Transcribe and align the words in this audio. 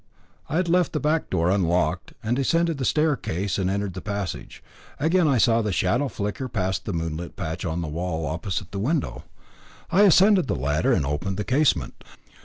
I 0.49 0.55
had 0.55 0.67
left 0.67 0.93
the 0.93 0.99
back 0.99 1.29
door 1.29 1.51
unlocked, 1.51 2.13
and 2.23 2.39
I 2.39 2.41
ascended 2.41 2.79
the 2.79 2.85
staircase 2.85 3.59
and 3.59 3.69
entered 3.69 3.93
the 3.93 4.01
passage. 4.01 4.63
Again 4.99 5.27
I 5.27 5.37
saw 5.37 5.61
the 5.61 5.71
shadow 5.71 6.07
flicker 6.07 6.49
past 6.49 6.85
the 6.85 6.91
moonlit 6.93 7.35
patch 7.35 7.65
on 7.65 7.83
the 7.83 7.87
wall 7.87 8.25
opposite 8.25 8.71
the 8.71 8.79
window. 8.79 9.25
I 9.91 10.01
ascended 10.01 10.47
the 10.47 10.55
ladder 10.55 10.91
and 10.91 11.05
opened 11.05 11.37
the 11.37 11.43
casement. 11.43 12.03